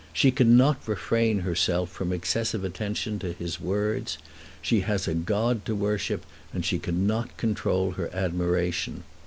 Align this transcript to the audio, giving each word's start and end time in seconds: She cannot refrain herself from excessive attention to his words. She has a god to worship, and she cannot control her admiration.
She 0.13 0.31
cannot 0.31 0.87
refrain 0.87 1.41
herself 1.41 1.91
from 1.91 2.11
excessive 2.11 2.63
attention 2.63 3.19
to 3.19 3.33
his 3.33 3.59
words. 3.61 4.17
She 4.59 4.79
has 4.79 5.07
a 5.07 5.13
god 5.13 5.63
to 5.65 5.75
worship, 5.75 6.25
and 6.51 6.65
she 6.65 6.79
cannot 6.79 7.37
control 7.37 7.91
her 7.91 8.09
admiration. 8.11 9.03